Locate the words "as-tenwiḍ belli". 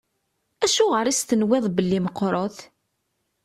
1.13-1.99